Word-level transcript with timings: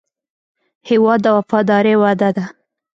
هېواد 0.89 1.19
د 1.23 1.27
وفادارۍ 1.37 1.95
وعده 2.01 2.29
ده. 2.35 2.45